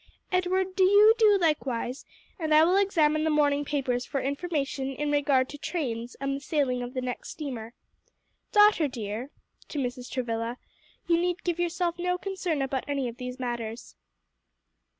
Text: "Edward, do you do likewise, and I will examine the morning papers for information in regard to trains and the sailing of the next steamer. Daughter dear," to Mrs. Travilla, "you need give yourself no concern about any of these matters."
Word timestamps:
"Edward, 0.31 0.75
do 0.75 0.83
you 0.83 1.13
do 1.19 1.37
likewise, 1.39 2.05
and 2.39 2.55
I 2.55 2.63
will 2.63 2.75
examine 2.75 3.23
the 3.23 3.29
morning 3.29 3.63
papers 3.63 4.03
for 4.03 4.19
information 4.19 4.87
in 4.95 5.11
regard 5.11 5.47
to 5.49 5.59
trains 5.59 6.15
and 6.15 6.35
the 6.35 6.39
sailing 6.39 6.81
of 6.81 6.95
the 6.95 7.01
next 7.01 7.29
steamer. 7.29 7.75
Daughter 8.51 8.87
dear," 8.87 9.29
to 9.67 9.77
Mrs. 9.77 10.09
Travilla, 10.09 10.57
"you 11.05 11.19
need 11.19 11.43
give 11.43 11.59
yourself 11.59 11.99
no 11.99 12.17
concern 12.17 12.63
about 12.63 12.83
any 12.87 13.07
of 13.07 13.17
these 13.17 13.37
matters." 13.39 13.95